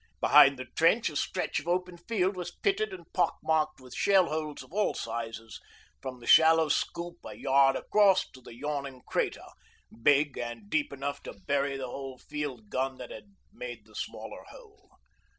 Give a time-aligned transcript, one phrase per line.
[0.19, 4.29] Behind the trench a stretch of open field was pitted and pock marked with shell
[4.29, 5.59] holes of all sizes
[6.01, 9.45] from the shallow scoop a yard across to the yawning crater,
[10.01, 14.41] big and deep enough to bury the whole field gun that had made the smaller
[14.49, 14.89] hole.